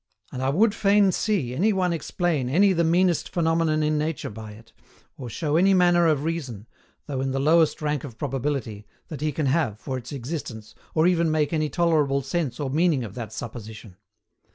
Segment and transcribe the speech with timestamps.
[0.31, 4.53] And I would fain see any one explain any the meanest phenomenon in nature by
[4.53, 4.73] it,
[5.15, 6.65] or show any manner of reason,
[7.05, 11.05] though in the lowest rank of probability, that he can have for its existence, or
[11.05, 13.95] even make any tolerable sense or meaning of that supposition.